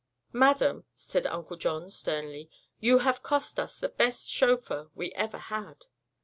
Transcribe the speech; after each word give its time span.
"Madam," 0.33 0.83
said 0.95 1.27
Uncle 1.27 1.55
John, 1.55 1.91
sternly, 1.91 2.49
"you 2.79 2.97
have 3.05 3.21
cost 3.21 3.59
us 3.59 3.77
the 3.77 3.89
best 3.89 4.31
chauffeur 4.31 4.89
we 4.95 5.11
ever 5.11 5.37
had." 5.37 5.85